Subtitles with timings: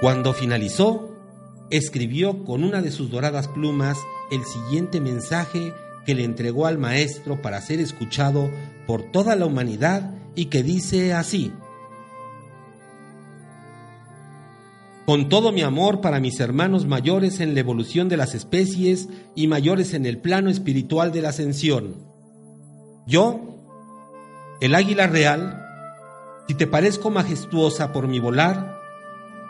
[0.00, 1.10] Cuando finalizó,
[1.70, 3.98] escribió con una de sus doradas plumas
[4.30, 5.74] el siguiente mensaje
[6.06, 8.48] que le entregó al Maestro para ser escuchado
[8.86, 11.52] por toda la humanidad y que dice así.
[15.04, 19.48] Con todo mi amor para mis hermanos mayores en la evolución de las especies y
[19.48, 21.96] mayores en el plano espiritual de la ascensión.
[23.06, 23.56] Yo,
[24.60, 25.64] el águila real,
[26.46, 28.77] si te parezco majestuosa por mi volar,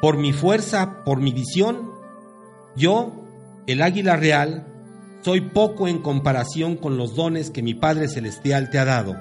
[0.01, 1.91] por mi fuerza, por mi visión,
[2.77, 3.13] yo,
[3.67, 4.67] el águila real,
[5.23, 9.17] soy poco en comparación con los dones que mi Padre Celestial te ha dado.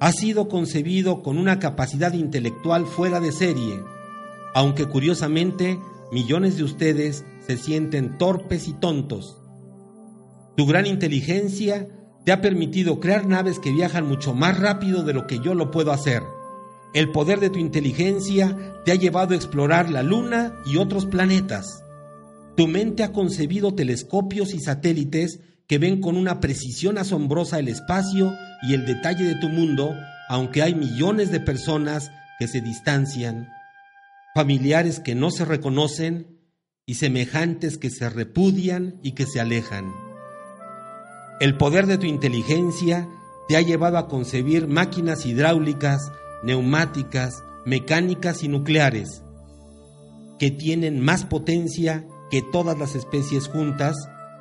[0.00, 3.82] Has sido concebido con una capacidad intelectual fuera de serie,
[4.54, 5.78] aunque curiosamente
[6.10, 9.38] millones de ustedes se sienten torpes y tontos.
[10.56, 11.86] Tu gran inteligencia
[12.24, 15.70] te ha permitido crear naves que viajan mucho más rápido de lo que yo lo
[15.70, 16.22] puedo hacer.
[16.92, 21.84] El poder de tu inteligencia te ha llevado a explorar la Luna y otros planetas.
[22.56, 28.32] Tu mente ha concebido telescopios y satélites que ven con una precisión asombrosa el espacio
[28.62, 29.94] y el detalle de tu mundo,
[30.28, 33.48] aunque hay millones de personas que se distancian
[34.34, 36.38] familiares que no se reconocen
[36.86, 39.92] y semejantes que se repudian y que se alejan.
[41.40, 43.08] El poder de tu inteligencia
[43.48, 49.22] te ha llevado a concebir máquinas hidráulicas, neumáticas, mecánicas y nucleares,
[50.38, 53.96] que tienen más potencia que todas las especies juntas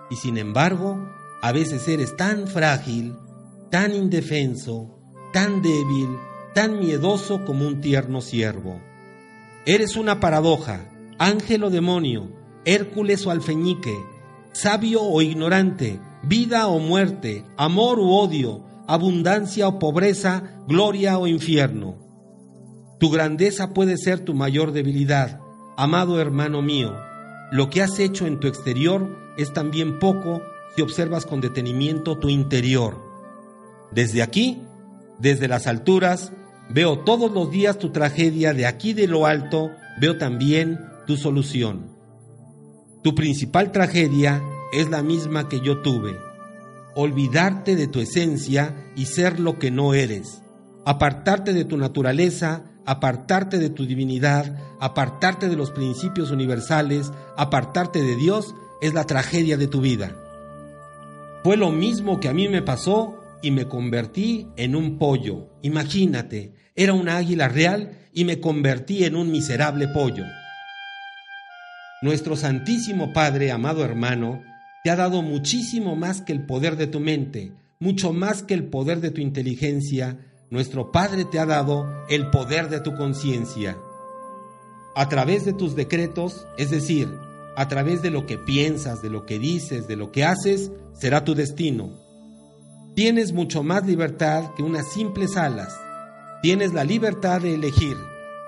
[0.09, 0.97] y sin embargo
[1.41, 3.15] a veces eres tan frágil,
[3.69, 4.99] tan indefenso,
[5.33, 6.09] tan débil,
[6.53, 8.81] tan miedoso como un tierno ciervo.
[9.65, 12.31] Eres una paradoja, ángel o demonio,
[12.65, 13.97] Hércules o alfeñique,
[14.51, 21.97] sabio o ignorante, vida o muerte, amor u odio, abundancia o pobreza, gloria o infierno.
[22.99, 25.39] Tu grandeza puede ser tu mayor debilidad,
[25.77, 26.95] amado hermano mío.
[27.51, 30.41] Lo que has hecho en tu exterior es también poco
[30.75, 33.01] si observas con detenimiento tu interior.
[33.91, 34.61] Desde aquí,
[35.19, 36.33] desde las alturas,
[36.71, 41.97] Veo todos los días tu tragedia, de aquí de lo alto veo también tu solución.
[43.01, 46.15] Tu principal tragedia es la misma que yo tuve.
[47.01, 50.41] Olvidarte de tu esencia y ser lo que no eres.
[50.85, 58.17] Apartarte de tu naturaleza, apartarte de tu divinidad, apartarte de los principios universales, apartarte de
[58.17, 60.13] Dios es la tragedia de tu vida.
[61.41, 65.47] Fue lo mismo que a mí me pasó y me convertí en un pollo.
[65.61, 70.25] Imagínate, era una águila real y me convertí en un miserable pollo.
[72.01, 74.43] Nuestro Santísimo Padre, amado hermano,
[74.83, 78.65] te ha dado muchísimo más que el poder de tu mente, mucho más que el
[78.65, 80.17] poder de tu inteligencia.
[80.49, 83.77] Nuestro Padre te ha dado el poder de tu conciencia.
[84.95, 87.09] A través de tus decretos, es decir,
[87.55, 91.25] a través de lo que piensas, de lo que dices, de lo que haces, será
[91.25, 91.91] tu destino.
[92.95, 95.77] Tienes mucho más libertad que unas simples alas.
[96.41, 97.97] Tienes la libertad de elegir,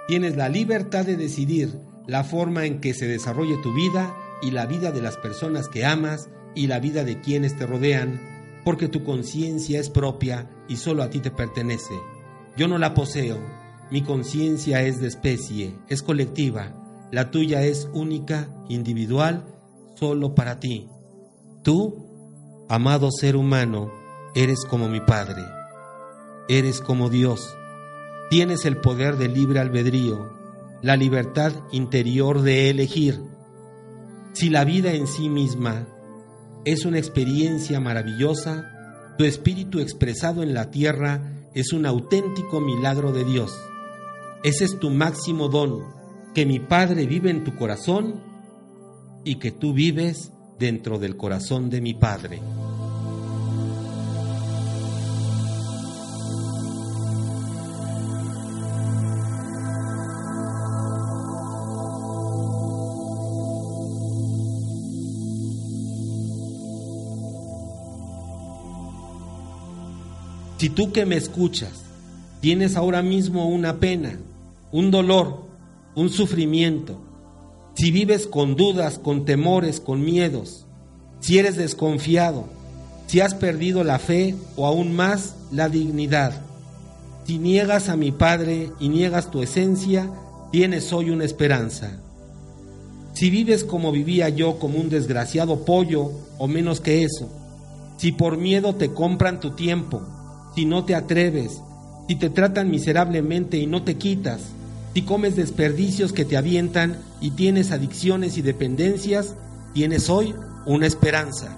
[0.08, 1.78] tienes la libertad de decidir
[2.08, 5.86] la forma en que se desarrolle tu vida y la vida de las personas que
[5.86, 11.04] amas y la vida de quienes te rodean, porque tu conciencia es propia y solo
[11.04, 11.94] a ti te pertenece.
[12.58, 13.40] Yo no la poseo,
[13.92, 16.74] mi conciencia es de especie, es colectiva,
[17.12, 19.46] la tuya es única, individual,
[19.96, 20.88] solo para ti.
[21.64, 23.92] Tú, amado ser humano,
[24.34, 25.44] Eres como mi Padre,
[26.48, 27.58] eres como Dios,
[28.30, 30.32] tienes el poder del libre albedrío,
[30.82, 33.20] la libertad interior de elegir.
[34.34, 35.88] Si la vida en sí misma
[36.66, 38.72] es una experiencia maravillosa,
[39.18, 43.52] tu espíritu expresado en la tierra es un auténtico milagro de Dios.
[44.44, 45.84] Ese es tu máximo don,
[46.34, 48.24] que mi Padre vive en tu corazón
[49.24, 52.40] y que tú vives dentro del corazón de mi Padre.
[70.62, 71.72] Si tú que me escuchas
[72.40, 74.20] tienes ahora mismo una pena,
[74.72, 75.42] un dolor,
[75.96, 77.02] un sufrimiento,
[77.74, 80.68] si vives con dudas, con temores, con miedos,
[81.20, 82.46] si eres desconfiado,
[83.08, 86.40] si has perdido la fe o aún más la dignidad,
[87.26, 90.12] si niegas a mi Padre y niegas tu esencia,
[90.52, 91.98] tienes hoy una esperanza.
[93.14, 97.32] Si vives como vivía yo, como un desgraciado pollo o menos que eso,
[97.98, 100.04] si por miedo te compran tu tiempo,
[100.56, 101.62] si no te atreves,
[102.08, 104.42] si te tratan miserablemente y no te quitas,
[104.94, 109.36] Si comes desperdicios que te avientan y tienes adicciones y dependencias,
[109.74, 111.58] tienes hoy una esperanza.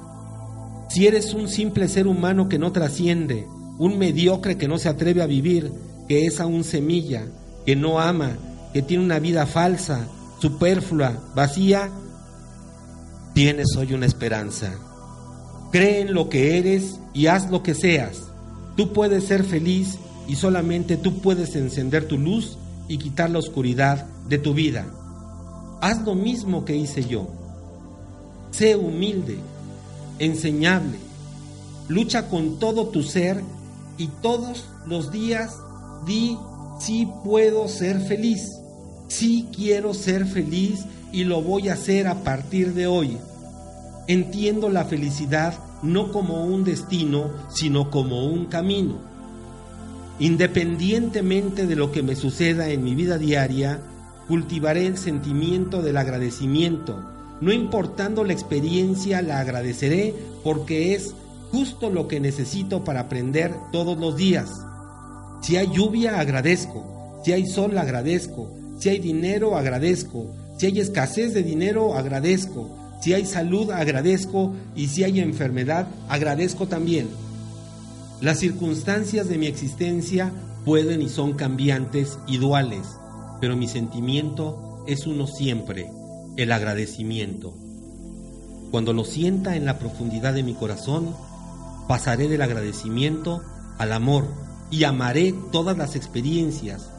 [0.90, 3.48] Si eres un simple ser humano que no trasciende,
[3.80, 5.72] un mediocre que no se atreve a vivir,
[6.07, 7.25] que es aún semilla,
[7.66, 8.38] que no ama,
[8.72, 10.07] que tiene una vida falsa,
[10.40, 11.90] superflua, vacía,
[13.34, 14.75] tienes hoy una esperanza.
[15.72, 18.32] Cree en lo que eres y haz lo que seas.
[18.75, 24.06] Tú puedes ser feliz y solamente tú puedes encender tu luz y quitar la oscuridad
[24.28, 24.86] de tu vida.
[25.81, 27.28] Haz lo mismo que hice yo.
[28.52, 29.38] Sé humilde,
[30.20, 30.98] enseñable.
[31.88, 33.42] Lucha con todo tu ser
[33.98, 35.58] y todos los días
[36.06, 36.38] di,
[36.80, 38.54] sí puedo ser feliz.
[39.08, 43.18] Sí quiero ser feliz y lo voy a hacer a partir de hoy.
[44.08, 48.95] Entiendo la felicidad no como un destino, sino como un camino.
[50.19, 53.81] Independientemente de lo que me suceda en mi vida diaria,
[54.27, 57.03] cultivaré el sentimiento del agradecimiento.
[57.41, 61.13] No importando la experiencia, la agradeceré porque es
[61.51, 64.50] justo lo que necesito para aprender todos los días.
[65.41, 67.21] Si hay lluvia, agradezco.
[67.25, 68.50] Si hay sol, agradezco.
[68.80, 70.27] Si hay dinero, agradezco.
[70.57, 72.82] Si hay escasez de dinero, agradezco.
[73.04, 74.54] Si hay salud, agradezco.
[74.78, 77.10] Y si hay enfermedad, agradezco también.
[78.22, 80.32] Las circunstancias de mi existencia
[80.64, 82.88] pueden y son cambiantes y duales,
[83.42, 85.92] pero mi sentimiento es uno siempre,
[86.38, 87.54] el agradecimiento.
[88.72, 91.14] Cuando lo sienta en la profundidad de mi corazón,
[91.90, 93.42] pasaré del agradecimiento
[93.80, 94.28] al amor
[94.72, 96.90] y amaré todas las experiencias.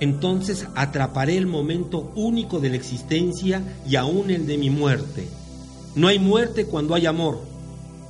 [0.00, 5.26] Entonces atraparé el momento único de la existencia y aún el de mi muerte.
[5.96, 7.40] No hay muerte cuando hay amor.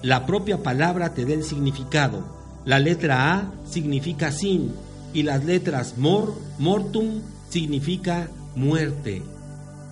[0.03, 2.25] La propia palabra te da el significado.
[2.65, 4.75] La letra A significa sin
[5.15, 9.23] y las letras mor, mortum significa muerte.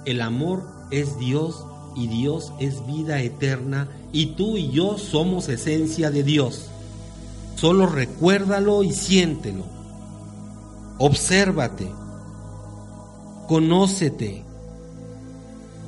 [0.05, 1.65] El amor es Dios
[1.95, 6.67] y Dios es vida eterna y tú y yo somos esencia de Dios.
[7.55, 9.65] Solo recuérdalo y siéntelo.
[10.99, 11.89] Obsérvate.
[13.47, 14.43] Conócete.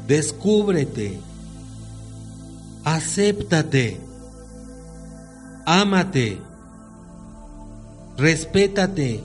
[0.07, 1.19] Descúbrete.
[2.87, 3.99] Acéptate.
[5.65, 6.39] Ámate.
[8.17, 9.25] Respétate.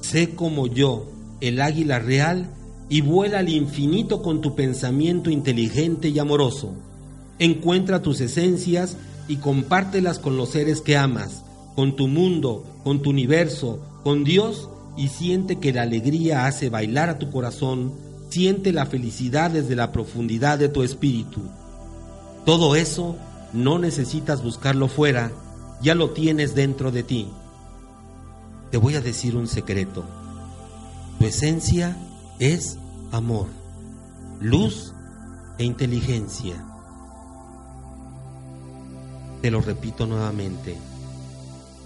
[0.00, 1.12] Sé como yo,
[1.42, 2.48] el águila real,
[2.88, 6.72] y vuela al infinito con tu pensamiento inteligente y amoroso.
[7.38, 8.96] Encuentra tus esencias
[9.28, 11.44] y compártelas con los seres que amas,
[11.76, 17.10] con tu mundo, con tu universo, con Dios, y siente que la alegría hace bailar
[17.10, 17.92] a tu corazón,
[18.30, 21.42] siente la felicidad desde la profundidad de tu espíritu.
[22.44, 23.16] Todo eso
[23.52, 25.32] no necesitas buscarlo fuera,
[25.80, 27.28] ya lo tienes dentro de ti.
[28.70, 30.04] Te voy a decir un secreto.
[31.18, 31.96] Tu esencia
[32.38, 32.76] es
[33.12, 33.46] amor,
[34.40, 34.92] luz
[35.58, 36.62] e inteligencia.
[39.40, 40.76] Te lo repito nuevamente.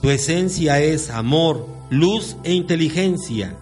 [0.01, 3.57] Tu esencia es amor, luz e inteligencia.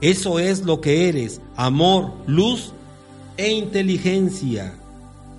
[0.00, 2.72] Eso es lo que eres, amor, luz
[3.36, 4.79] e inteligencia.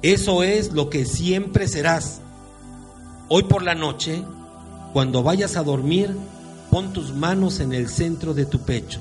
[0.02, 2.22] Eso es lo que siempre serás.
[3.30, 4.24] Hoy por la noche,
[4.94, 6.18] cuando vayas a dormir,
[6.72, 9.00] pon tus manos en el centro de tu pecho.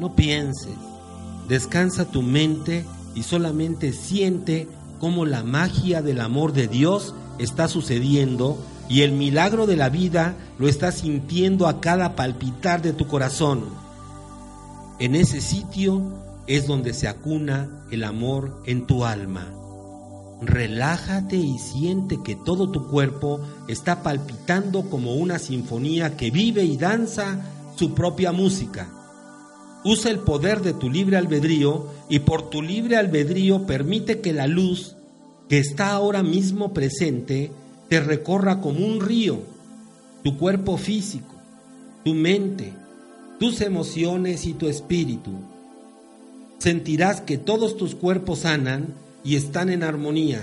[0.00, 0.74] No pienses,
[1.48, 8.58] descansa tu mente y solamente siente cómo la magia del amor de Dios está sucediendo
[8.88, 13.66] y el milagro de la vida lo estás sintiendo a cada palpitar de tu corazón.
[14.98, 16.02] En ese sitio
[16.48, 19.46] es donde se acuna el amor en tu alma.
[20.40, 26.76] Relájate y siente que todo tu cuerpo está palpitando como una sinfonía que vive y
[26.76, 27.40] danza
[27.76, 28.88] su propia música.
[29.84, 34.46] Usa el poder de tu libre albedrío y por tu libre albedrío permite que la
[34.46, 34.96] luz
[35.48, 37.50] que está ahora mismo presente
[37.88, 39.38] te recorra como un río,
[40.22, 41.34] tu cuerpo físico,
[42.04, 42.72] tu mente,
[43.38, 45.30] tus emociones y tu espíritu.
[46.58, 48.94] Sentirás que todos tus cuerpos sanan
[49.26, 50.40] y están en armonía.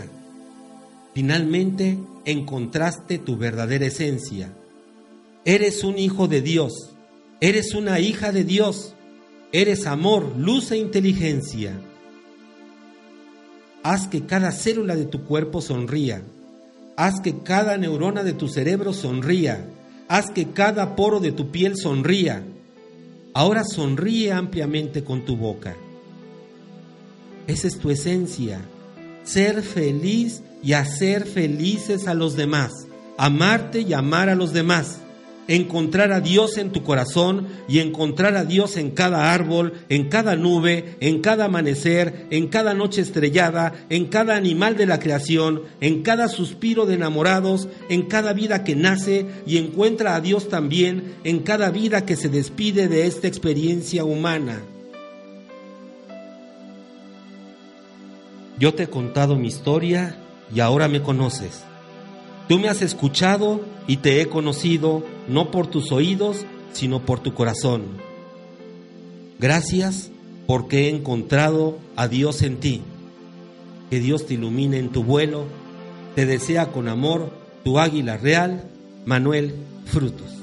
[1.14, 4.52] Finalmente encontraste tu verdadera esencia.
[5.46, 6.90] Eres un hijo de Dios,
[7.40, 8.94] eres una hija de Dios,
[9.54, 11.80] eres amor, luz e inteligencia.
[13.84, 16.22] Haz que cada célula de tu cuerpo sonría.
[16.98, 19.66] Haz que cada neurona de tu cerebro sonría.
[20.10, 22.44] Haz que cada poro de tu piel sonría.
[23.34, 25.76] Ahora sonríe ampliamente con tu boca.
[27.48, 28.62] Esa es tu esencia.
[29.24, 32.72] Ser feliz y hacer felices a los demás.
[33.18, 35.00] Amarte y amar a los demás.
[35.48, 40.38] encontrar a Dios en tu corazón y encontrar a Dios en cada árbol, en cada
[40.38, 46.02] nube, en cada amanecer, en cada noche estrellada, en cada animal de la creación, en
[46.02, 51.40] cada suspiro de enamorados, en cada vida que nace y encuentra a Dios también en
[51.40, 54.62] cada vida que se despide de esta experiencia humana.
[58.64, 60.16] Yo te he contado mi historia
[60.56, 61.66] y ahora me conoces.
[62.48, 67.34] Tú me has escuchado y te he conocido no por tus oídos, sino por tu
[67.34, 67.84] corazón.
[69.38, 70.12] Gracias
[70.48, 72.80] porque he encontrado a Dios en ti.
[73.90, 75.44] Que Dios te ilumine en tu vuelo.
[76.16, 77.34] Te desea con amor
[77.66, 78.64] tu águila real,
[79.06, 79.56] Manuel
[79.88, 80.43] Frutos.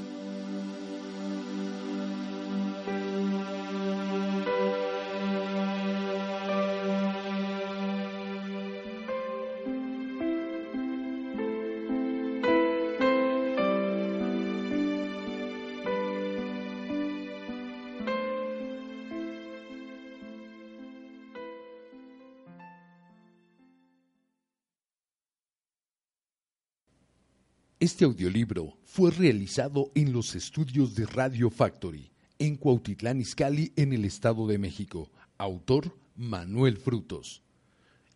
[27.81, 34.05] Este audiolibro fue realizado en los estudios de Radio Factory, en Cuautitlán Izcalli, en el
[34.05, 35.11] Estado de México.
[35.39, 37.43] Autor Manuel Frutos.